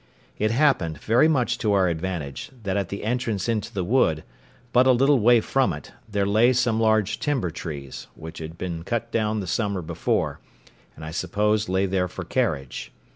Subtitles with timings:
[0.39, 4.23] It happened, very much to our advantage, that at the entrance into the wood,
[4.73, 8.81] but a little way from it, there lay some large timber trees, which had been
[8.81, 10.39] cut down the summer before,
[10.95, 12.91] and I suppose lay there for carriage.